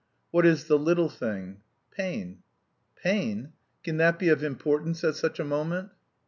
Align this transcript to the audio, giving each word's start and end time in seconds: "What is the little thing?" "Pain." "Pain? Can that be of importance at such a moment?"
"What 0.31 0.47
is 0.47 0.65
the 0.65 0.79
little 0.79 1.09
thing?" 1.09 1.61
"Pain." 1.91 2.41
"Pain? 2.95 3.53
Can 3.83 3.97
that 3.97 4.17
be 4.17 4.29
of 4.29 4.43
importance 4.43 5.03
at 5.03 5.13
such 5.15 5.39
a 5.39 5.45
moment?" 5.45 5.91